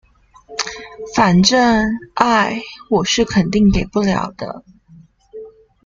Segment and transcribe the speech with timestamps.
[1.15, 2.59] 反正，愛，
[2.89, 4.63] 我是肯定給不了的